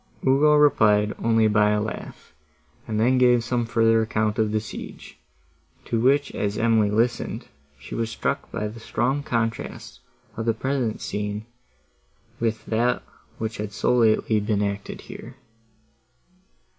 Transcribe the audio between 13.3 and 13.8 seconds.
which had